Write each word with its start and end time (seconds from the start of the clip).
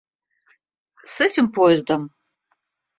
С 1.03 1.21
этим 1.21 1.51
поездом? 1.51 2.09